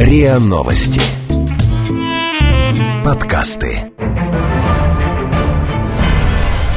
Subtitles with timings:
[0.00, 0.98] РИА Новости.
[3.04, 3.92] Подкасты.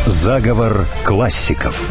[0.08, 1.90] Заговор классиков.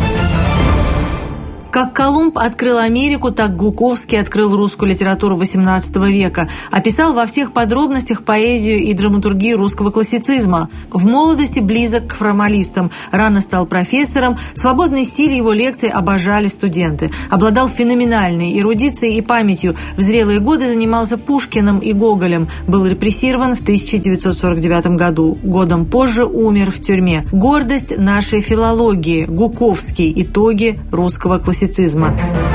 [1.73, 8.25] Как Колумб открыл Америку, так Гуковский открыл русскую литературу XVIII века, описал во всех подробностях
[8.25, 10.69] поэзию и драматургию русского классицизма.
[10.91, 17.11] В молодости близок к формалистам, рано стал профессором, свободный стиль его лекций обожали студенты.
[17.31, 19.75] Обладал феноменальной эрудицией и памятью.
[19.97, 22.49] В зрелые годы занимался Пушкиным и Гоголем.
[22.69, 25.39] Был репрессирован в 1949 году.
[25.43, 27.25] Годом позже умер в тюрьме.
[27.33, 29.25] Гордость нашей филологии.
[29.25, 30.13] Гуковский.
[30.17, 32.52] Итоги русского классицизма классицизма.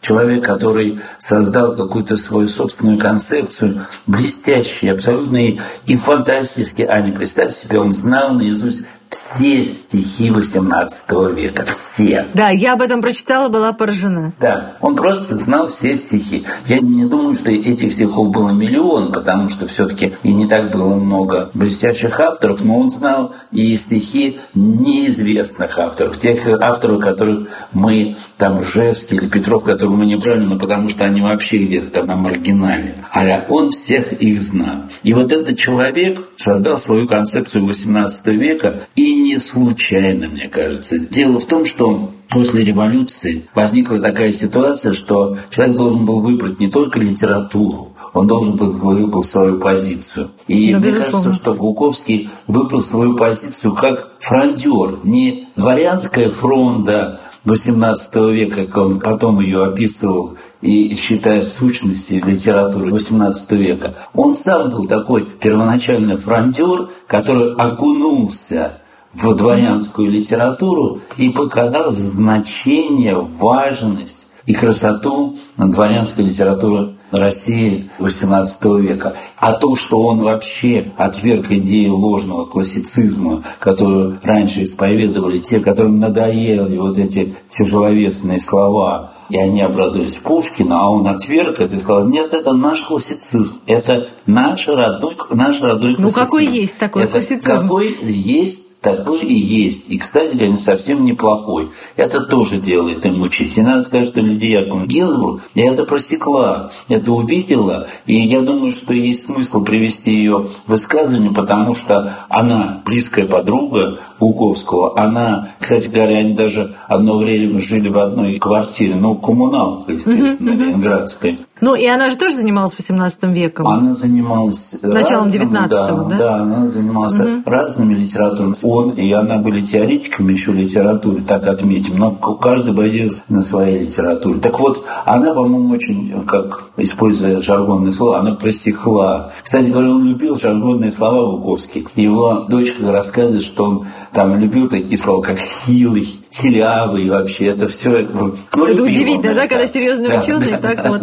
[0.00, 6.84] человек, который создал какую-то свою собственную концепцию, блестящий, абсолютно и фантастический.
[6.84, 12.26] А не представь себе, он знал наизусть все стихи XVIII века, все.
[12.34, 14.32] Да, я об этом прочитала, была поражена.
[14.40, 16.44] Да, он просто знал все стихи.
[16.66, 20.94] Я не думаю, что этих стихов было миллион, потому что все-таки и не так было
[20.94, 28.60] много блестящих авторов, но он знал и стихи неизвестных авторов, тех авторов, которых мы, там,
[28.60, 33.04] Ржевский или Петров, которых мы не брали, но потому что они вообще где-то на маргинале.
[33.12, 34.84] А он всех их знал.
[35.02, 40.98] И вот этот человек создал свою концепцию XVIII века, и не случайно, мне кажется.
[40.98, 46.68] Дело в том, что после революции возникла такая ситуация, что человек должен был выбрать не
[46.68, 50.30] только литературу, он должен был выбрать свою позицию.
[50.48, 51.12] И да, мне безусловно.
[51.12, 58.98] кажется, что Гуковский выбрал свою позицию как фрондер, не дворянская фронта XVIII века, как он
[58.98, 63.94] потом ее описывал, и считая сущности литературы XVIII века.
[64.12, 68.80] Он сам был такой первоначальный фронтер, который окунулся
[69.14, 79.16] в дворянскую литературу и показал значение, важность и красоту дворянской литературы России XVIII века.
[79.36, 86.76] А то, что он вообще отверг идею ложного классицизма, которую раньше исповедовали те, которым надоели
[86.76, 92.32] вот эти тяжеловесные слова, и они обрадовались Пушкину, а он отверг это и сказал, нет,
[92.32, 96.02] это наш классицизм, это наш родной, наш родной классицизм.
[96.02, 97.42] Ну какой есть такой это классицизм?
[97.42, 99.90] Какой есть такой и есть.
[99.90, 101.70] И, кстати не совсем неплохой.
[101.96, 103.56] Это тоже делает им учить.
[103.58, 108.94] И надо сказать, что Лидия Яковлевна Гинзбург это просекла, это увидела, и я думаю, что
[108.94, 114.98] есть смысл привести ее высказывание, потому что она близкая подруга Гуковского.
[114.98, 121.38] Она, кстати говоря, они даже одно время жили в одной квартире, ну, коммуналка, естественно, ленинградская.
[121.60, 123.66] Ну, и она же тоже занималась 18 веком.
[123.66, 124.76] Она занималась...
[124.82, 126.16] Началом 19 да, да?
[126.16, 127.42] Да, она занималась угу.
[127.46, 128.54] разными литературами.
[128.62, 134.38] Он и она были теоретиками еще литературы, так отметим, но каждый базировался на своей литературе.
[134.40, 139.32] Так вот, она, по-моему, очень, как используя жаргонные слова, она просекла.
[139.42, 141.86] Кстати говоря, он любил жаргонные слова Луковский.
[141.96, 147.68] Его дочка рассказывает, что он там любил такие слова, как хилый, хилявый, и вообще это
[147.68, 148.06] все.
[148.12, 148.34] Ну,
[148.66, 151.02] это удивительно, да, когда серьезный да, ученый да, так да, вот,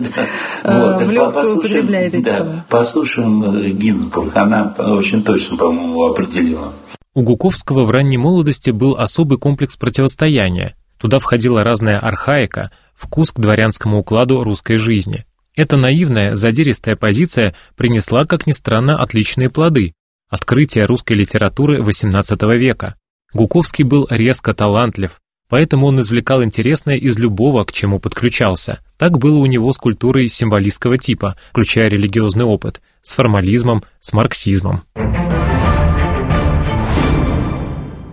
[0.63, 0.92] да.
[0.92, 2.66] вот в легкую употребляет эти да, слова.
[2.69, 6.74] Послушаем э, Гинзбург, она очень точно, по-моему, определила.
[7.13, 10.75] У Гуковского в ранней молодости был особый комплекс противостояния.
[10.98, 15.25] Туда входила разная архаика, вкус к дворянскому укладу русской жизни.
[15.56, 19.94] Эта наивная, задиристая позиция принесла, как ни странно, отличные плоды
[20.36, 22.96] открытие русской литературы XVIII века.
[23.34, 28.80] Гуковский был резко талантлив, поэтому он извлекал интересное из любого, к чему подключался.
[28.98, 34.84] Так было у него с культурой символистского типа, включая религиозный опыт, с формализмом, с марксизмом.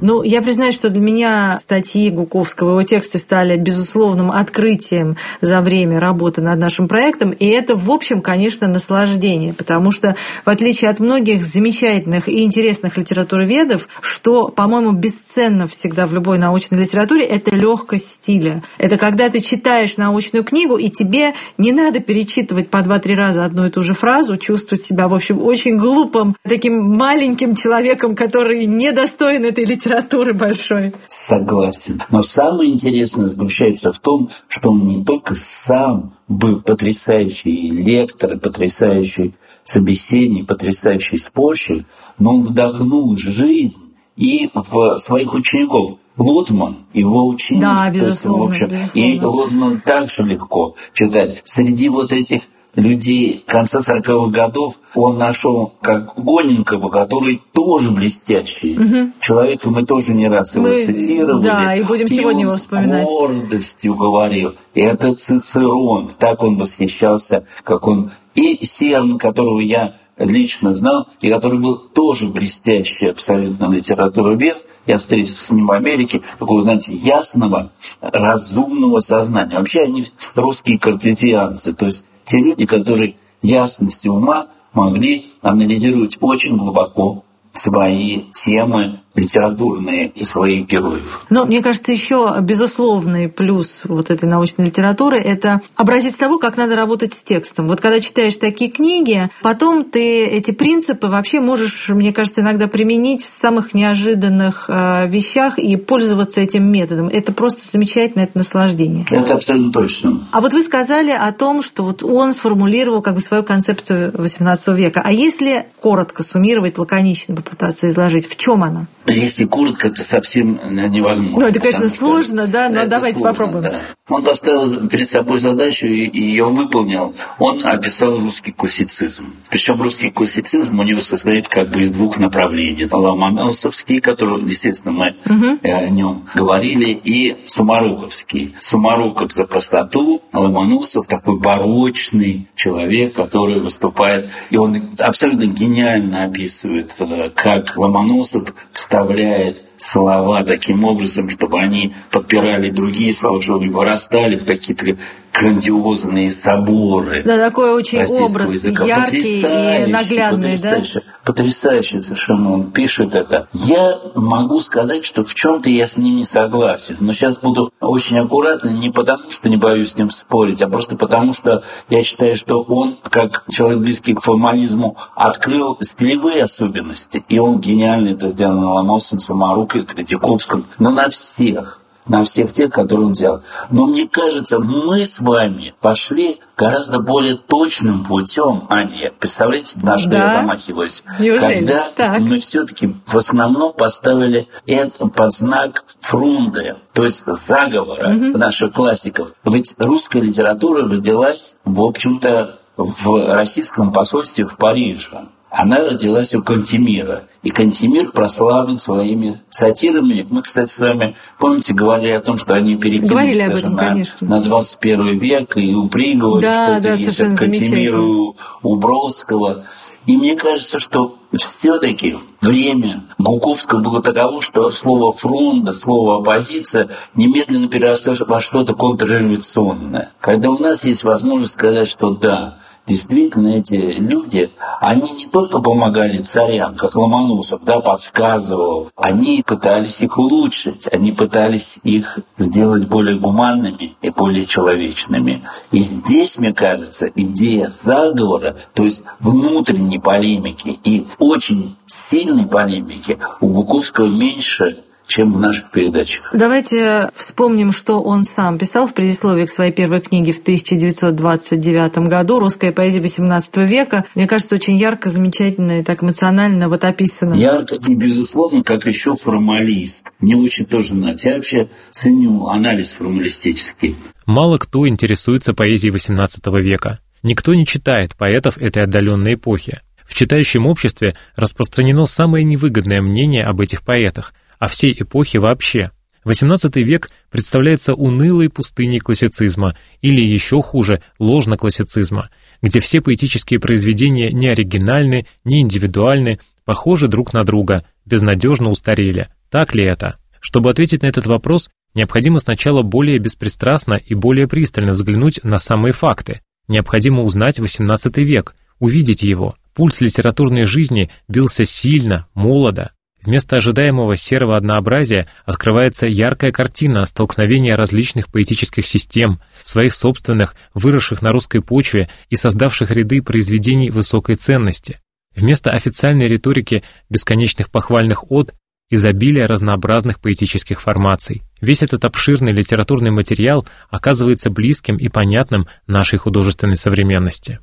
[0.02, 6.00] Ну, я признаюсь, что для меня статьи Гуковского, его тексты стали безусловным открытием за время
[6.00, 10.99] работы над нашим проектом, и это, в общем, конечно, наслаждение, потому что, в отличие от
[10.99, 18.12] многих замечательных и интересных литературоведов, что, по-моему, бесценно всегда в любой научной литературе, это легкость
[18.12, 18.64] стиля.
[18.78, 23.66] Это когда ты читаешь научную книгу, и тебе не надо перечитывать по два-три раза одну
[23.66, 29.44] и ту же фразу, чувствовать себя, в общем, очень глупым, таким маленьким человеком, который недостоин
[29.44, 29.92] этой литературы
[30.35, 30.94] большой.
[31.09, 32.03] Согласен.
[32.11, 39.35] Но самое интересное заключается в том, что он не только сам был потрясающий лектор, потрясающий
[39.65, 41.85] собеседник, потрясающий спорщик,
[42.19, 45.99] но он вдохнул жизнь и в своих учеников.
[46.19, 47.62] Лотман, его ученик.
[47.62, 49.00] Да, безусловно, есть, в общем, безусловно.
[49.00, 51.41] И Лотман также легко читать.
[51.47, 52.43] Среди вот этих
[52.75, 58.79] людей конца 40-х годов он нашел как Гоненкова, который тоже блестящий.
[58.79, 59.13] Угу.
[59.21, 61.45] Человека мы тоже не раз его мы, цитировали.
[61.45, 63.03] Да, и будем сегодня его вспоминать.
[63.03, 64.55] с гордостью говорил.
[64.75, 66.11] Это Цицерон.
[66.19, 68.11] Так он восхищался, как он...
[68.35, 75.45] И Серн, которого я лично знал, и который был тоже блестящий абсолютно литературовед, я встретился
[75.45, 77.71] с ним в Америке, такого, знаете, ясного,
[78.01, 79.57] разумного сознания.
[79.57, 87.25] Вообще они русские картезианцы, то есть те люди, которые ясностью ума могли анализировать очень глубоко
[87.53, 91.26] свои темы, литературные и своих героев.
[91.29, 96.76] Но мне кажется, еще безусловный плюс вот этой научной литературы– это образец того, как надо
[96.76, 97.69] работать с текстом.
[97.69, 103.23] Вот когда читаешь такие книги, потом ты эти принципы вообще можешь, мне кажется, иногда применить
[103.23, 107.09] в самых неожиданных э, вещах и пользоваться этим методом.
[107.09, 109.06] Это просто замечательно, это наслаждение.
[109.11, 110.20] Это абсолютно точно.
[110.31, 114.75] А вот вы сказали о том, что вот он сформулировал как бы свою концепцию XVIII
[114.75, 115.03] века.
[115.05, 118.87] А если коротко суммировать, лаконично попытаться изложить, в чем она?
[119.06, 121.40] Если коротко, это совсем невозможно.
[121.40, 123.62] Ну, это, конечно, сложно, да, но давайте сложно, попробуем.
[123.64, 123.81] Да.
[124.08, 127.14] Он поставил перед собой задачу и ее выполнил.
[127.38, 129.26] Он описал русский классицизм.
[129.49, 132.88] Причем русский классицизм у него состоит как бы из двух направлений.
[132.90, 135.58] Ломоносовский, который, естественно, мы угу.
[135.62, 138.56] о нем говорили, и Сумаруковский.
[138.58, 146.90] Сумаруков за простоту, а Ломоносов такой барочный человек, который выступает, и он абсолютно гениально описывает,
[146.99, 154.37] э, как Ломоносов вставляет слова таким образом, чтобы они подпирали другие слова, чтобы они вырастали
[154.37, 154.96] в какие-то
[155.32, 157.23] грандиозные соборы.
[157.25, 158.84] Да, такой очень образ языка.
[158.84, 161.12] яркий и наглядный, потрясающе, да?
[161.25, 163.49] Потрясающе совершенно он пишет это.
[163.52, 168.19] Я могу сказать, что в чем-то я с ним не согласен, но сейчас буду очень
[168.19, 172.37] аккуратно, не потому что не боюсь с ним спорить, а просто потому что я считаю,
[172.37, 178.55] что он, как человек близкий к формализму, открыл стилевые особенности, и он гениально это сделал
[178.55, 183.43] на Ломоносовом, Самарукой, Третьяковском, но на всех на всех тех, которые он взял.
[183.70, 189.12] Но мне кажется, мы с вами пошли гораздо более точным путем, Аня.
[189.19, 190.16] Представляете, на что да?
[190.16, 191.04] я замахиваюсь?
[191.19, 191.54] Неужели?
[191.58, 192.20] Когда так.
[192.20, 198.38] мы все-таки в основном поставили это под знак фрунды, то есть заговора угу.
[198.38, 199.32] наших классиков.
[199.44, 205.26] Ведь русская литература родилась, в общем-то, в российском посольстве в Париже.
[205.52, 207.25] Она родилась у Кантемира.
[207.43, 210.26] И Кантемир прославлен своими сатирами.
[210.31, 214.26] Мы, кстати, с вами, помните, говорили о том, что они перекинулись об этом, на, конечно.
[214.26, 219.64] на 21 век, и у Приговора да, что-то да, есть от Кантемира, у, у Бродского.
[220.06, 227.68] И мне кажется, что все-таки время Гуковского было таково, что слово фронта, слово оппозиция немедленно
[227.68, 230.12] переросло во что-то контрреволюционное.
[230.18, 236.19] Когда у нас есть возможность сказать, что да, действительно эти люди, они не только помогали
[236.19, 243.97] царям, как Ломоносов, да, подсказывал, они пытались их улучшить, они пытались их сделать более гуманными
[244.03, 245.43] и более человечными.
[245.71, 253.49] И здесь, мне кажется, идея заговора, то есть внутренней полемики и очень сильной полемики у
[253.49, 256.31] Буковского меньше чем в наших передачах.
[256.33, 262.38] Давайте вспомним, что он сам писал в предисловии к своей первой книге в 1929 году
[262.38, 264.07] «Русская поэзия XVIII века».
[264.14, 267.35] Мне кажется, очень ярко, замечательно и так эмоционально вот описано.
[267.35, 270.12] Ярко и, безусловно, как еще формалист.
[270.19, 271.28] Мне очень тоже нравится.
[271.28, 273.97] Я вообще ценю анализ формалистический.
[274.25, 277.00] Мало кто интересуется поэзией XVIII века.
[277.23, 279.83] Никто не читает поэтов этой отдаленной эпохи.
[280.07, 285.90] В читающем обществе распространено самое невыгодное мнение об этих поэтах, а всей эпохи вообще.
[286.25, 292.31] XVIII век представляется унылой пустыней классицизма, или еще хуже, ложно-классицизма,
[292.62, 299.26] где все поэтические произведения не оригинальны, не индивидуальны, похожи друг на друга, безнадежно устарели.
[299.50, 300.19] Так ли это?
[300.38, 305.92] Чтобы ответить на этот вопрос, необходимо сначала более беспристрастно и более пристально взглянуть на самые
[305.92, 306.40] факты.
[306.69, 309.57] Необходимо узнать XVIII век, увидеть его.
[309.75, 312.92] Пульс литературной жизни бился сильно, молодо.
[313.25, 321.31] Вместо ожидаемого серого однообразия открывается яркая картина столкновения различных поэтических систем, своих собственных, выросших на
[321.31, 324.99] русской почве и создавших ряды произведений высокой ценности.
[325.37, 328.55] Вместо официальной риторики бесконечных похвальных от
[328.91, 331.43] изобилие разнообразных поэтических формаций.
[331.62, 337.59] Весь этот обширный литературный материал оказывается близким и понятным нашей художественной современности.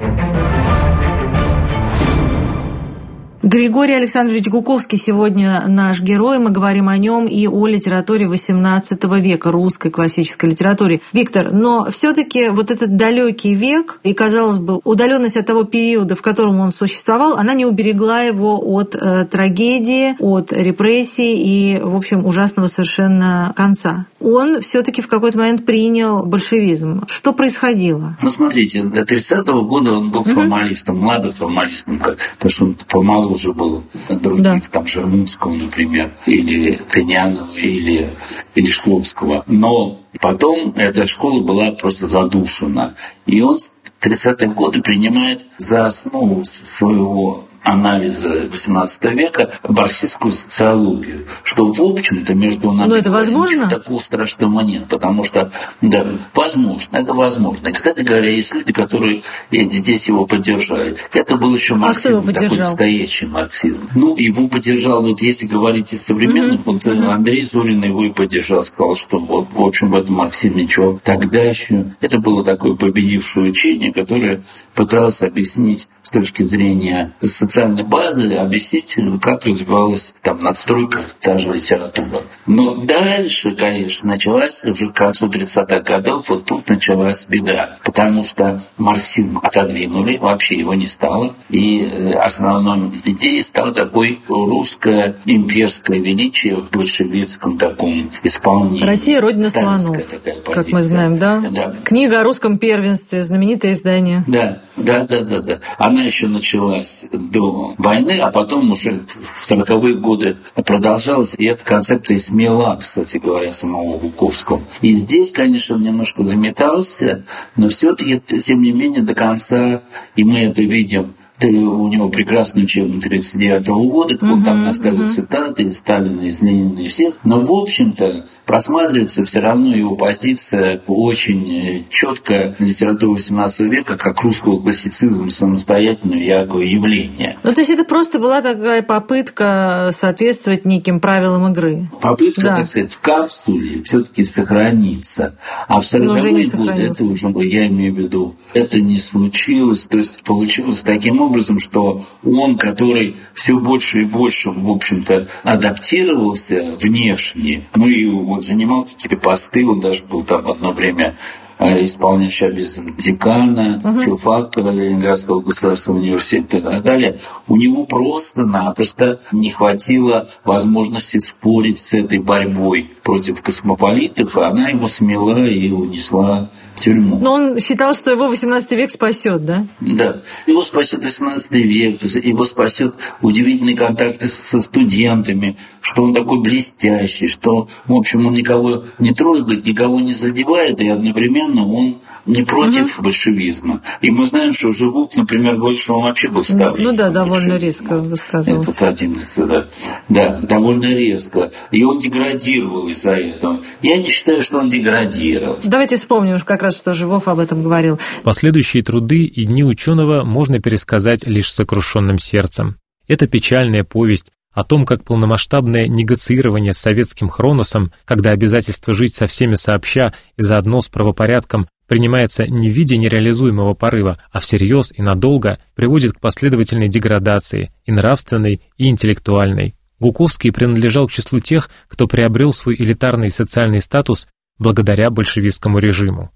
[3.42, 6.40] Григорий Александрович Гуковский сегодня наш герой.
[6.40, 11.00] Мы говорим о нем и о литературе XVIII века, русской классической литературе.
[11.14, 16.22] Виктор, но все-таки вот этот далекий век и, казалось бы, удаленность от того периода, в
[16.22, 22.26] котором он существовал, она не уберегла его от э, трагедии, от репрессий и, в общем,
[22.26, 24.06] ужасного совершенно конца.
[24.20, 27.06] Он все-таки в какой-то момент принял большевизм.
[27.08, 28.18] Что происходило?
[28.22, 33.54] Ну, смотрите, до 30-го года он был формалистом, молодым формалистом, потому что он помалу уже
[33.54, 34.60] был других, да.
[34.72, 38.10] там Жермунского, например, или Тынянова, или,
[38.56, 39.44] или Шкловского.
[39.48, 42.96] Но потом эта школа была просто задушена.
[43.26, 51.72] И он в 30-е годы принимает за основу своего анализа XVIII века марксистскую социологию, что,
[51.72, 53.70] в общем-то, между нами Но это возможно?
[53.70, 57.68] такого страшного нет, потому что, да, возможно, это возможно.
[57.68, 59.22] И, кстати говоря, есть люди, которые
[59.52, 60.98] здесь его поддержали.
[61.14, 63.90] Это был еще марксизм, а такой настоящий марксизм.
[63.96, 66.64] Ну, его поддержал, вот если говорить из современных, mm-hmm.
[66.66, 67.08] вот mm-hmm.
[67.08, 71.00] Андрей Зорин его и поддержал, сказал, что, вот, в общем, в этом марксизм ничего.
[71.04, 77.14] Тогда еще это было такое победившее учение, которое пыталось объяснить с точки зрения
[77.60, 82.22] социальной базы объяснить, как развивалась там надстройка, та же литература.
[82.46, 88.62] Но дальше, конечно, началась уже к концу 30-х годов, вот тут началась беда, потому что
[88.78, 96.56] марксизм отодвинули, вообще его не стало, и э, основной идеей стало такой русское имперское величие
[96.56, 98.84] в большевистском таком исполнении.
[98.84, 99.98] Россия– родина слонов,
[100.46, 101.44] как мы знаем, да?
[101.52, 101.76] да?
[101.84, 104.24] Книга о русском первенстве, знаменитое издание.
[104.28, 105.60] Да, да, да, да, да.
[105.78, 109.02] Она еще началась до войны, а потом уже
[109.40, 111.36] в 40-е годы продолжалась.
[111.38, 114.62] И эта концепция смела, кстати говоря, самого Буковского.
[114.82, 117.24] И здесь, конечно, он немножко заметался,
[117.56, 119.82] но все-таки, тем не менее, до конца,
[120.16, 121.14] и мы это видим
[121.48, 125.10] у него прекрасный учебник 39 -го года, угу, там оставил угу.
[125.10, 127.16] цитаты из Сталина, из Ленина и всех.
[127.24, 134.60] Но, в общем-то, просматривается все равно его позиция очень четко литература 18 века, как русского
[134.60, 137.38] классицизма самостоятельного яркого явления.
[137.44, 141.90] Ну, то есть это просто была такая попытка соответствовать неким правилам игры.
[142.02, 142.56] Попытка, да.
[142.58, 145.36] так сказать, в капсуле все-таки сохраниться.
[145.68, 149.88] А в 40-е годы это уже, я имею в виду, это не случилось.
[149.88, 155.28] То есть получилось таким образом, образом, что он, который все больше и больше, в общем-то,
[155.44, 161.16] адаптировался внешне, ну и вот занимал какие-то посты, он даже был там одно время
[161.60, 164.04] э, исполняющий обязанности декана, uh-huh.
[164.04, 171.94] филфака Ленинградского государственного университета и так далее, у него просто-напросто не хватило возможности спорить с
[171.94, 177.20] этой борьбой против космополитов, и она его смела и унесла тюрьму.
[177.20, 179.68] Но он считал, что его 18 век спасет, да?
[179.80, 180.22] Да.
[180.48, 187.68] Его спасет 18 век, его спасет удивительные контакты со студентами, что он такой блестящий, что,
[187.88, 193.06] в общем, он никого не трогает, никого не задевает, и одновременно он не против угу.
[193.06, 193.82] большевизма.
[194.02, 196.92] И мы знаем, что Живук, например, говорит, что он вообще был ставленник.
[196.92, 198.72] Ну да, довольно резко высказывался.
[198.72, 199.68] Это один из, да,
[200.08, 201.52] да, довольно резко.
[201.72, 203.60] И он деградировал из-за этого.
[203.82, 205.60] Я не считаю, что он деградировал.
[205.64, 208.00] Давайте вспомним как раз, что Живов об этом говорил.
[208.24, 212.78] Последующие труды и дни ученого можно пересказать лишь сокрушенным сердцем.
[213.08, 219.26] Это печальная повесть о том, как полномасштабное негациирование с советским хроносом, когда обязательство жить со
[219.26, 225.02] всеми сообща и заодно с правопорядком принимается не в виде нереализуемого порыва, а всерьез и
[225.02, 229.76] надолго, приводит к последовательной деградации и нравственной, и интеллектуальной.
[230.00, 234.28] Гуковский принадлежал к числу тех, кто приобрел свой элитарный социальный статус
[234.60, 236.32] благодаря большевистскому режиму.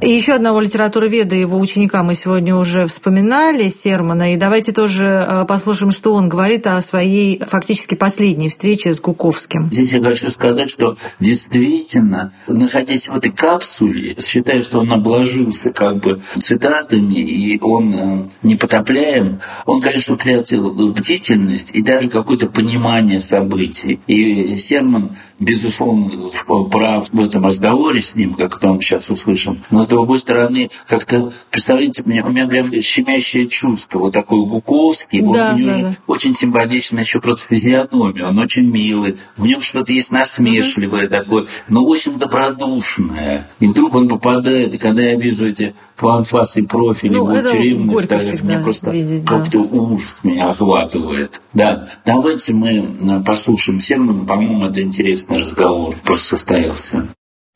[0.00, 5.44] И еще одного литературоведа, его ученика мы сегодня уже вспоминали, Сермана, и давайте тоже э,
[5.44, 9.72] послушаем, что он говорит о своей фактически последней встрече с Гуковским.
[9.72, 15.96] Здесь я хочу сказать, что действительно, находясь в этой капсуле, считаю, что он обложился как
[15.96, 23.98] бы цитатами, и он э, непотопляем, он, конечно, утратил бдительность и даже какое-то понимание событий.
[24.06, 26.30] И Серман, безусловно,
[26.70, 30.70] прав в этом разговоре с ним, как то он сейчас услышан, но с другой стороны,
[30.86, 35.58] как-то, представляете, у меня, у меня прям щемящее чувство, вот такой Гуковский, да, он, у
[35.58, 35.96] него да, да.
[36.06, 41.08] очень симпатичная еще просто физиономия, он очень милый, в нем что-то есть насмешливое mm-hmm.
[41.08, 43.48] такое, но очень добродушное.
[43.60, 48.58] И вдруг он попадает, и когда я вижу эти планфасы профили ну, его тюремных, мне
[48.60, 49.76] просто видеть, как-то да.
[49.76, 51.40] ужас меня охватывает.
[51.52, 54.80] Да, давайте мы э, послушаем Сермана, по-моему, это
[55.28, 57.08] интересный разговор просто состоялся.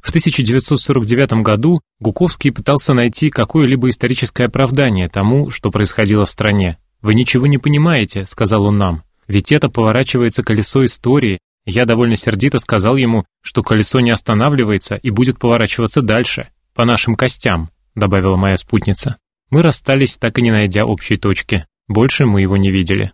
[0.02, 6.78] В 1949 году Гуковский пытался найти какое-либо историческое оправдание тому, что происходило в стране.
[7.02, 9.02] «Вы ничего не понимаете»,— сказал он нам.
[9.28, 11.38] «Ведь это поворачивается колесо истории».
[11.64, 17.14] Я довольно сердито сказал ему, что колесо не останавливается и будет поворачиваться дальше, по нашим
[17.14, 19.18] костям, добавила моя спутница.
[19.48, 21.66] Мы расстались, так и не найдя общей точки.
[21.86, 23.12] Больше мы его не видели.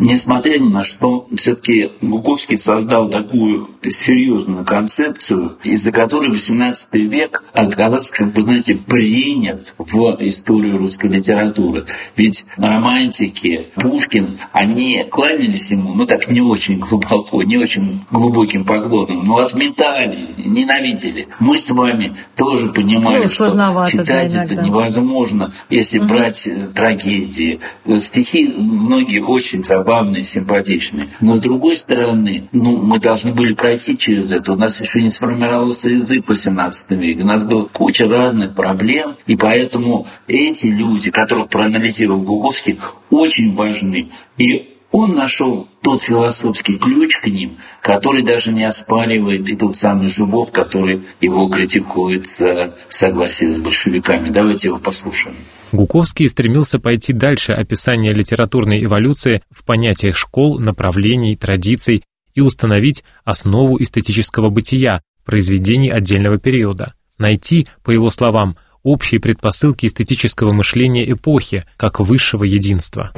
[0.00, 8.10] Несмотря ни на что, все-таки Гуковский создал такую серьезную концепцию, из-за которой XVIII век оказался,
[8.14, 11.84] как бы, знаете, принят в историю русской литературы.
[12.16, 19.24] Ведь романтики, Пушкин, они кланялись ему, ну так не очень глубоко, не очень глубоким поклоном,
[19.24, 21.28] но отметали, ненавидели.
[21.40, 26.08] Мы с вами тоже понимали, ну, что читать это невозможно, если угу.
[26.08, 27.60] брать э, трагедии.
[27.98, 31.08] Стихи многие очень забавные забавные, симпатичные.
[31.20, 34.52] Но с другой стороны, ну, мы должны были пройти через это.
[34.52, 37.22] У нас еще не сформировался язык в XVIII веке.
[37.22, 42.78] У нас была куча разных проблем, и поэтому эти люди, которых проанализировал Гуговский,
[43.10, 44.08] очень важны.
[44.38, 50.08] И он нашел тот философский ключ к ним, который даже не оспаривает и тот самый
[50.08, 54.30] Жубов, который его критикует за согласие с большевиками.
[54.30, 55.36] Давайте его послушаем.
[55.72, 62.04] Гуковский стремился пойти дальше описания литературной эволюции в понятиях школ, направлений, традиций
[62.34, 70.52] и установить основу эстетического бытия произведений отдельного периода, найти, по его словам, общие предпосылки эстетического
[70.52, 73.12] мышления эпохи как высшего единства.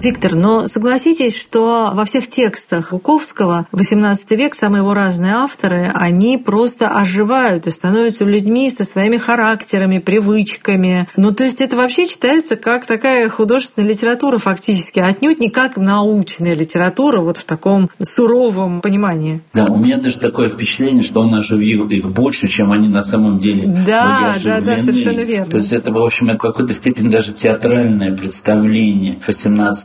[0.00, 6.38] Виктор, но согласитесь, что во всех текстах Буковского XVIII век самые его разные авторы, они
[6.38, 11.08] просто оживают и становятся людьми со своими характерами, привычками.
[11.16, 16.54] Ну, то есть это вообще читается как такая художественная литература фактически, отнюдь не как научная
[16.54, 19.40] литература вот в таком суровом понимании.
[19.52, 23.40] Да, у меня даже такое впечатление, что он оживил их больше, чем они на самом
[23.40, 25.50] деле да, были Да, да, совершенно верно.
[25.50, 29.18] То есть это, в общем, в какой-то степени даже театральное представление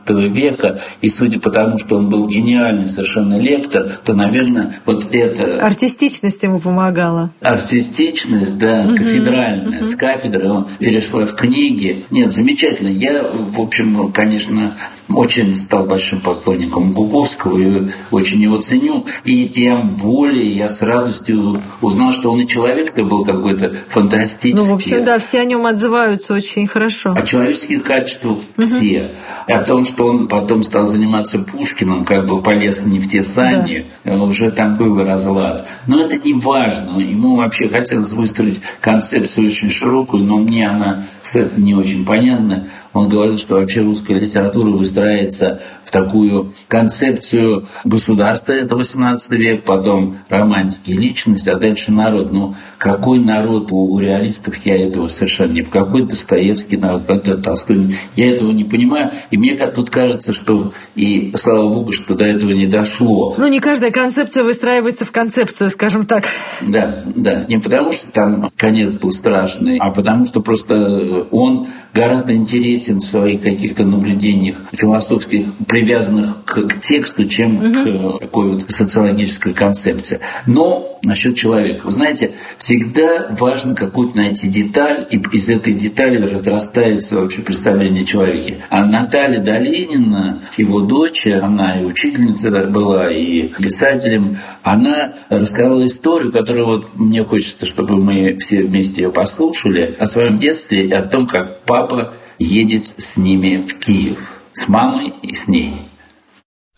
[0.05, 5.07] XVIII века, и судя по тому, что он был гениальный совершенно лектор, то, наверное, вот
[5.13, 5.65] это...
[5.65, 7.31] Артистичность ему помогала.
[7.41, 9.79] Артистичность, да, угу, кафедральная.
[9.79, 9.85] Угу.
[9.85, 12.05] С кафедры он перешла в книги.
[12.11, 12.89] Нет, замечательно.
[12.89, 14.73] Я, в общем, конечно,
[15.17, 19.05] очень стал большим поклонником Гуковского и очень его ценю.
[19.23, 24.53] И тем более я с радостью узнал, что он и человек-то был какой-то фантастический.
[24.53, 27.13] Ну, в общем, да, все о нем отзываются очень хорошо.
[27.13, 29.11] О человеческих качествах все.
[29.47, 33.23] И о том, что он потом стал заниматься Пушкиным, как бы полез не в те
[33.23, 34.13] сани, да.
[34.13, 35.67] уже там был разлад.
[35.87, 36.99] Но это не важно.
[36.99, 42.69] Ему вообще хотелось выстроить концепцию очень широкую, но мне она, кстати, не очень понятна.
[42.93, 50.17] Он говорил, что вообще русская литература выстраивается в такую концепцию государства, это 18 век, потом
[50.29, 52.31] романтики, личность, а дальше народ.
[52.31, 55.61] Ну, какой народ у, реалистов, я этого совершенно не...
[55.63, 59.11] Какой Достоевский народ, какой Толстой, я этого не понимаю.
[59.31, 63.35] И мне тут кажется, что и слава богу, что до этого не дошло.
[63.37, 66.25] Ну, не каждая концепция выстраивается в концепцию, скажем так.
[66.61, 67.45] Да, да.
[67.45, 72.33] Не потому, что там конец был страшный, а потому, что просто он гораздо
[72.83, 78.17] интересен в своих каких-то наблюдениях философских, привязанных к, к тексту, чем угу.
[78.17, 80.19] к такой вот социологической концепции.
[80.45, 81.85] Но насчет человека.
[81.85, 88.07] Вы знаете, всегда важно какую-то найти деталь, и из этой детали разрастается вообще представление о
[88.07, 88.57] человеке.
[88.69, 96.65] А Наталья Долинина, его дочь, она и учительница была, и писателем, она рассказала историю, которую
[96.65, 101.27] вот мне хочется, чтобы мы все вместе ее послушали, о своем детстве и о том,
[101.27, 104.19] как папа едет с ними в Киев,
[104.53, 105.73] с мамой и с ней.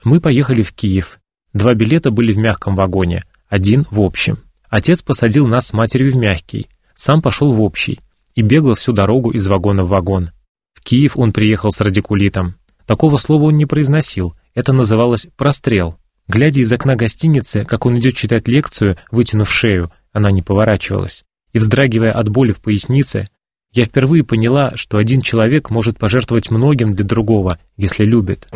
[0.03, 1.19] Мы поехали в Киев.
[1.53, 3.23] Два билета были в мягком вагоне.
[3.47, 4.39] один в общем.
[4.69, 8.01] Отец посадил нас с матерью в мягкий, сам пошел в общий
[8.33, 10.31] и бегал всю дорогу из вагона в вагон.
[10.73, 12.55] В Киев он приехал с радикулитом.
[12.85, 15.97] Такого слова он не произносил, это называлось «прострел».
[16.27, 21.59] Глядя из окна гостиницы, как он идет читать лекцию, вытянув шею, она не поворачивалась, и
[21.59, 23.29] вздрагивая от боли в пояснице,
[23.75, 28.47] я впервые поняла, что один человек может пожертвовать многим для другого, если любит.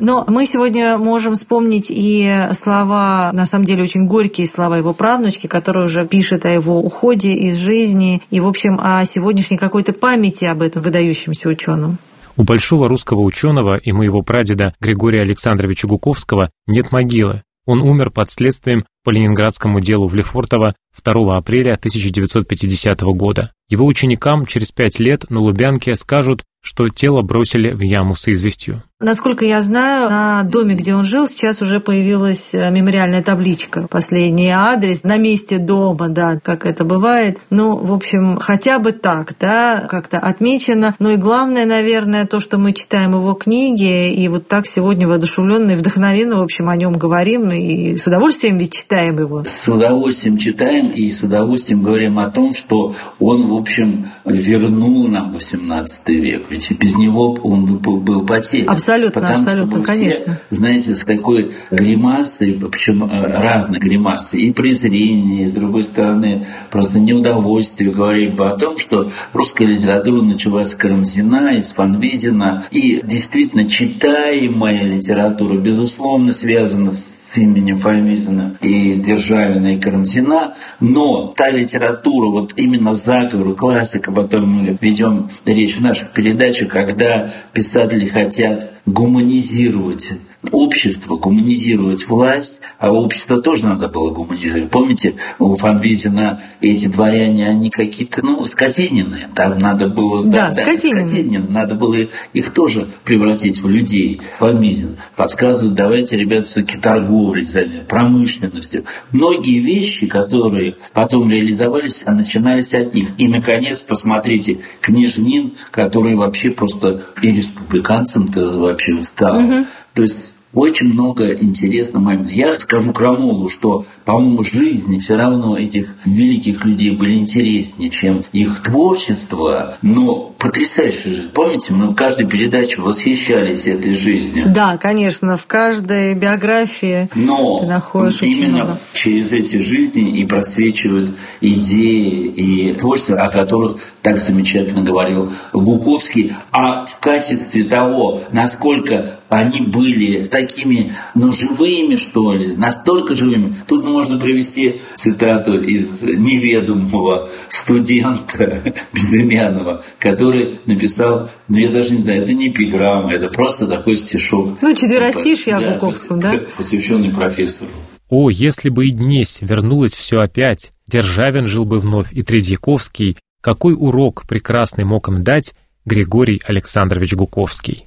[0.00, 5.46] Но мы сегодня можем вспомнить и слова, на самом деле очень горькие слова его правнучки,
[5.46, 10.44] которая уже пишет о его уходе из жизни и, в общем, о сегодняшней какой-то памяти
[10.44, 11.98] об этом выдающемся ученом.
[12.36, 17.42] У большого русского ученого и моего прадеда Григория Александровича Гуковского нет могилы.
[17.66, 23.52] Он умер под следствием по ленинградскому делу в Лефортово 2 апреля 1950 года.
[23.68, 28.82] Его ученикам через пять лет на Лубянке скажут, что тело бросили в яму с известью.
[29.00, 33.86] Насколько я знаю, на доме, где он жил, сейчас уже появилась э, мемориальная табличка.
[33.90, 37.38] Последний адрес на месте дома, да, как это бывает.
[37.50, 40.94] Ну, в общем, хотя бы так, да, как-то отмечено.
[41.00, 45.72] Ну и главное, наверное, то, что мы читаем его книги, и вот так сегодня воодушевленно
[45.72, 49.44] и вдохновенно, в общем, о нем говорим, и с удовольствием ведь читаем его.
[49.44, 55.34] С удовольствием читаем и с удовольствием говорим о том, что он, в общем, вернул нам
[55.34, 56.53] 18 век.
[56.54, 58.70] Ведь без него он был потерян.
[58.70, 60.40] Абсолютно, Потому абсолютно, что конечно.
[60.46, 66.46] Все, знаете, с такой гримасой, причем э, разные гримасы, и презрение, и, с другой стороны,
[66.70, 73.68] просто неудовольствие говорить о том, что русская литература началась с Карамзина, из Фанвизина, и действительно
[73.68, 82.28] читаемая литература, безусловно, связана с с именем Файвизина и Державина и Карамзина, но та литература,
[82.28, 88.73] вот именно заговор, классика, о котором мы ведем речь в наших передачах, когда писатели хотят
[88.86, 90.12] гуманизировать
[90.50, 94.70] общество, гуманизировать власть, а общество тоже надо было гуманизировать.
[94.70, 99.28] Помните, у Фанвизина эти дворяне, они какие-то, ну, скотинины.
[99.34, 100.24] Там надо было...
[100.24, 101.08] Да, да скотинины.
[101.08, 101.48] скотинины.
[101.48, 101.96] Надо было
[102.32, 104.20] их тоже превратить в людей.
[104.38, 108.84] Фанвизин подсказывает, давайте, ребята, все-таки торговлей занять, промышленностью.
[109.12, 113.08] Многие вещи, которые потом реализовались, начинались от них.
[113.18, 119.38] И, наконец, посмотрите, Княжнин, который вообще просто и республиканцем-то вообще стал.
[119.38, 119.66] Угу.
[119.94, 122.32] То есть очень много интересного момента.
[122.32, 128.62] Я скажу Крамолу, что, по-моему, жизни все равно этих великих людей были интереснее, чем их
[128.62, 131.30] творчество, но потрясающая жизнь.
[131.32, 134.46] Помните, мы в каждой передаче восхищались этой жизнью.
[134.54, 138.78] Да, конечно, в каждой биографии но ты находишь именно много.
[138.92, 146.84] через эти жизни и просвечивают идеи и творчество, о которых так замечательно говорил Гуковский, а
[146.84, 153.56] в качестве того, насколько они были такими, ну, живыми, что ли, настолько живыми.
[153.66, 162.22] Тут можно привести цитату из неведомого студента безымянного, который написал, ну, я даже не знаю,
[162.22, 164.62] это не эпиграмма, это просто такой стишок.
[164.62, 166.40] Ну, четверостишье о Гуковском, да?
[166.56, 167.70] Посвященный профессору.
[168.08, 173.74] О, если бы и днесь вернулось все опять, Державин жил бы вновь и Тредьяковский, какой
[173.74, 177.84] урок прекрасный мог им дать Григорий Александрович Гуковский.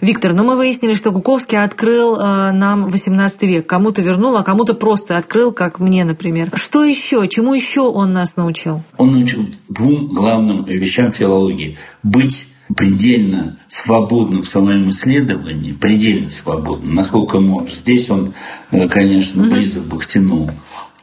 [0.00, 3.66] Виктор, ну мы выяснили, что Гуковский открыл э, нам 18 век.
[3.66, 6.50] Кому-то вернул, а кому-то просто открыл, как мне, например.
[6.54, 7.28] Что еще?
[7.28, 8.82] Чему еще он нас научил?
[8.96, 11.76] Он научил двум главным вещам филологии.
[12.02, 17.76] Быть предельно свободным в своем исследовании, предельно свободным, насколько может.
[17.76, 18.32] Здесь он,
[18.70, 20.48] э, конечно, близок к Бахтину.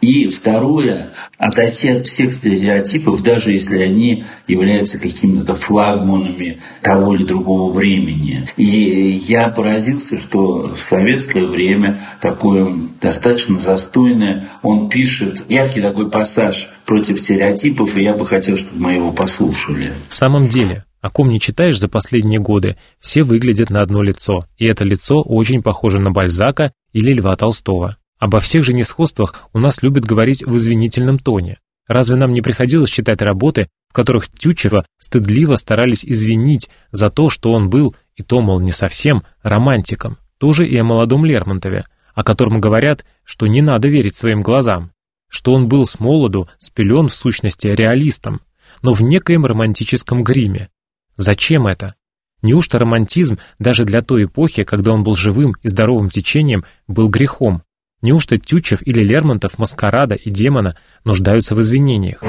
[0.01, 7.73] И второе, отойти от всех стереотипов, даже если они являются какими-то флагманами того или другого
[7.73, 8.47] времени.
[8.57, 16.69] И я поразился, что в советское время такое достаточно застойное, он пишет яркий такой пассаж
[16.85, 19.93] против стереотипов, и я бы хотел, чтобы мы его послушали.
[20.09, 24.45] В самом деле, о ком не читаешь за последние годы, все выглядят на одно лицо,
[24.57, 27.97] и это лицо очень похоже на Бальзака или Льва Толстого.
[28.19, 31.59] Обо всех же несходствах у нас любят говорить в извинительном тоне.
[31.87, 37.51] Разве нам не приходилось читать работы, в которых Тютчева стыдливо старались извинить за то, что
[37.51, 40.17] он был, и то, мол, не совсем, романтиком?
[40.37, 44.91] Тоже и о молодом Лермонтове, о котором говорят, что не надо верить своим глазам,
[45.29, 48.41] что он был с молоду спелен в сущности реалистом,
[48.81, 50.69] но в некоем романтическом гриме.
[51.15, 51.95] Зачем это?
[52.41, 57.63] Неужто романтизм даже для той эпохи, когда он был живым и здоровым течением, был грехом?
[58.03, 62.21] Неужто Тютчев или Лермонтов, Маскарада и Демона нуждаются в извинениях?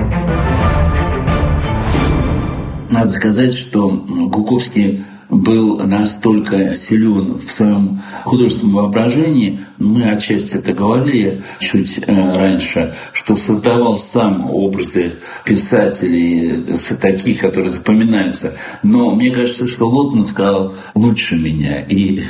[2.90, 11.42] Надо сказать, что Гуковский был настолько силен в своем художественном воображении, мы отчасти это говорили
[11.60, 16.64] чуть э, раньше, что создавал сам образы писателей,
[16.98, 18.54] таких, которые запоминаются.
[18.82, 21.82] Но мне кажется, что Лотман сказал лучше меня.
[21.82, 22.22] И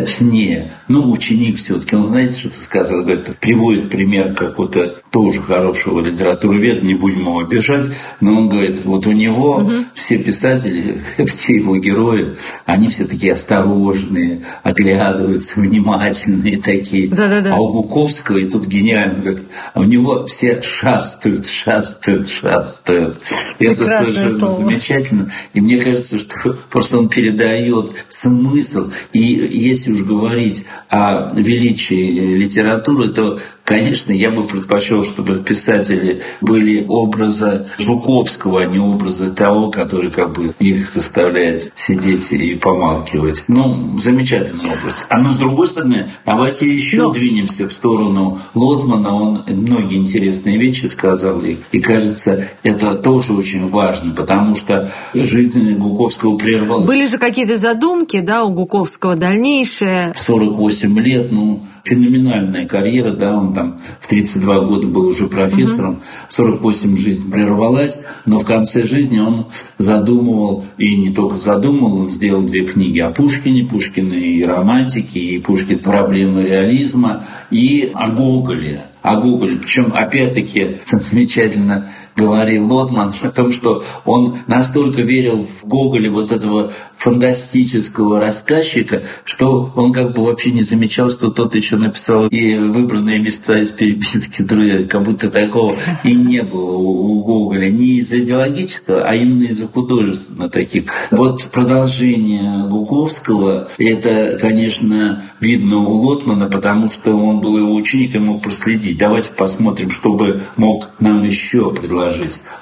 [0.00, 0.72] точнее.
[0.88, 3.02] Ну, ученик все-таки, он знаете, что сказал?
[3.02, 7.86] Говорит, приводит пример какого-то тоже хорошего литературоведа, не будем его обижать,
[8.20, 9.84] но он говорит, вот у него угу.
[9.94, 12.34] все писатели, все его герои,
[12.66, 17.06] они все такие осторожные, оглядываются, внимательные такие.
[17.06, 17.54] Да, да, да.
[17.54, 23.20] А у Гуковского, и тут гениально, говорит, а у него все шастают, шастают, шастают.
[23.60, 24.54] И это совершенно слово.
[24.56, 25.32] замечательно.
[25.52, 28.90] И мне кажется, что просто он передает смысл.
[29.12, 36.84] И если уж говорить о величии литературы, то Конечно, я бы предпочел, чтобы писатели были
[36.86, 43.44] образа Жуковского, а не образа того, который как бы их заставляет сидеть и помалкивать.
[43.48, 45.06] Ну, замечательный образ.
[45.08, 47.12] А ну, с другой стороны, давайте еще Но...
[47.12, 49.14] двинемся в сторону Лотмана.
[49.14, 55.74] Он многие интересные вещи сказал, и, и кажется, это тоже очень важно, потому что жизнь
[55.74, 56.86] Гуковского прервалась.
[56.86, 60.14] Были же какие-то задумки, да, у Гуковского дальнейшие?
[60.18, 66.34] 48 лет, ну, феноменальная карьера, да, он там в 32 года был уже профессором, в
[66.34, 69.46] 48 жизнь прервалась, но в конце жизни он
[69.78, 75.38] задумывал, и не только задумывал, он сделал две книги о Пушкине, Пушкина и романтики, и
[75.38, 78.86] Пушкин проблемы реализма, и о Гоголе.
[79.02, 86.10] О Гоголе, причем опять-таки замечательно говорил Лотман о том, что он настолько верил в Гоголя,
[86.10, 92.28] вот этого фантастического рассказчика, что он как бы вообще не замечал, что тот еще написал
[92.28, 97.68] и выбранные места из переписки друзья, как будто такого и не было у, у Гоголя,
[97.68, 100.84] не из идеологического, а именно из-за художественного таких.
[101.10, 108.18] Вот продолжение Гуковского, это, конечно, видно у Лотмана, потому что он был его ученик и
[108.18, 108.98] мог проследить.
[108.98, 112.03] Давайте посмотрим, что бы мог нам еще предложить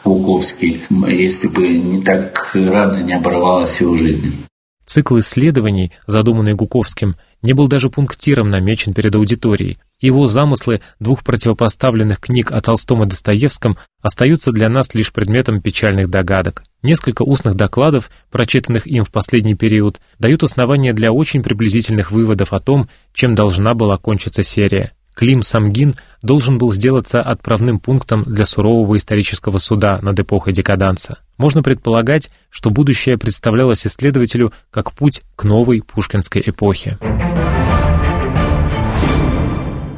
[0.05, 4.44] Гуковский, если бы не так рано не оборвалась его жизнь.
[4.85, 9.78] Цикл исследований, задуманный Гуковским, не был даже пунктиром намечен перед аудиторией.
[10.00, 16.11] Его замыслы двух противопоставленных книг о Толстом и Достоевском остаются для нас лишь предметом печальных
[16.11, 16.64] догадок.
[16.83, 22.61] Несколько устных докладов, прочитанных им в последний период, дают основания для очень приблизительных выводов о
[22.61, 24.92] том, чем должна была кончиться серия.
[25.14, 31.18] Клим Самгин должен был сделаться отправным пунктом для сурового исторического суда над эпохой декаданса.
[31.37, 36.98] Можно предполагать, что будущее представлялось исследователю как путь к новой пушкинской эпохе.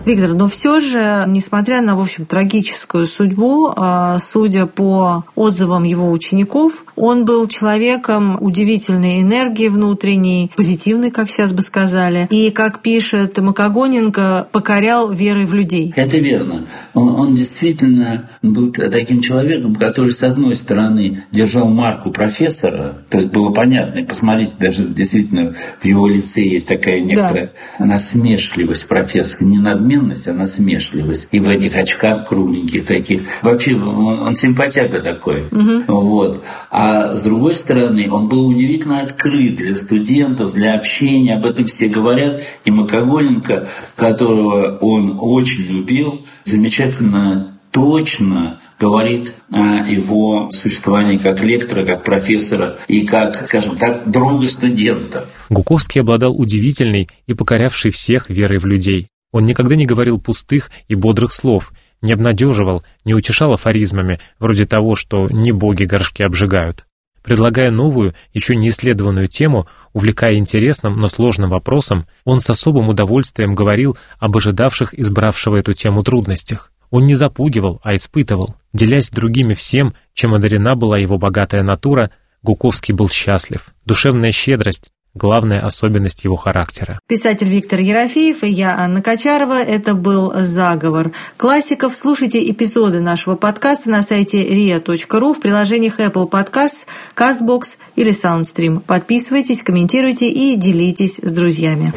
[0.06, 6.10] Виктор, но все же, несмотря на, в общем, трагическую судьбу, а, судя по отзывам его
[6.10, 13.38] учеников, он был человеком удивительной энергии внутренней, позитивной, как сейчас бы сказали, и, как пишет
[13.38, 15.94] Макогоненко, покорял верой в людей.
[15.96, 16.64] Это верно.
[16.92, 23.32] Он, он действительно был таким человеком, который, с одной стороны, держал марку профессора, то есть
[23.32, 27.86] было понятно, и посмотрите, даже действительно в его лице есть такая некоторая да.
[27.86, 29.93] насмешливость профессора, не надменность,
[30.26, 31.28] а насмешливость.
[31.32, 33.22] И в этих очках кругленьких таких.
[33.42, 35.44] Вообще, он, он симпатяга такой.
[35.50, 35.84] Угу.
[35.88, 36.42] Вот.
[36.70, 41.88] А с другой стороны, он был удивительно открыт для студентов, для общения, об этом все
[41.88, 42.42] говорят.
[42.64, 52.04] И Макогоненко, которого он очень любил, замечательно точно говорит о его существовании как лектора, как
[52.04, 55.26] профессора и как, скажем так, друга студентов.
[55.48, 59.08] Гуковский обладал удивительной и покорявшей всех верой в людей.
[59.34, 64.94] Он никогда не говорил пустых и бодрых слов, не обнадеживал, не утешал афоризмами, вроде того,
[64.94, 66.86] что не боги горшки обжигают.
[67.24, 73.56] Предлагая новую, еще не исследованную тему, увлекая интересным, но сложным вопросом, он с особым удовольствием
[73.56, 76.70] говорил об ожидавших избравшего эту тему трудностях.
[76.90, 78.54] Он не запугивал, а испытывал.
[78.72, 82.12] Делясь другими всем, чем одарена была его богатая натура,
[82.44, 83.66] Гуковский был счастлив.
[83.84, 86.98] Душевная щедрость, главная особенность его характера.
[87.06, 89.62] Писатель Виктор Ерофеев и я, Анна Качарова.
[89.62, 91.12] Это был «Заговор».
[91.36, 98.80] Классиков слушайте эпизоды нашего подкаста на сайте ria.ru в приложениях Apple Podcasts, CastBox или SoundStream.
[98.80, 101.92] Подписывайтесь, комментируйте и делитесь с друзьями.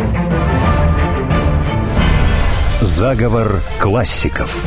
[2.82, 4.64] Заговор классиков.